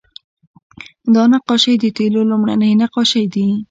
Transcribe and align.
دا 1.13 1.23
نقاشۍ 1.31 1.73
د 1.79 1.85
تیلو 1.97 2.21
لومړنۍ 2.29 2.71
نقاشۍ 2.81 3.23
دي 3.33 3.47